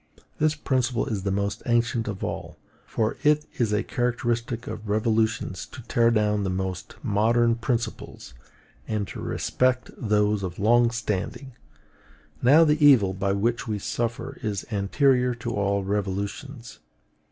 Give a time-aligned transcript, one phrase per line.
[0.39, 2.57] This principle is the most ancient of all;
[2.87, 8.33] for it is a characteristic of revolutions to tear down the most modern principles,
[8.87, 11.51] and to respect those of long standing.
[12.41, 16.79] Now the evil by which we suffer is anterior to all revolutions.